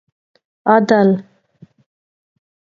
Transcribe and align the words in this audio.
عدل 0.67 1.11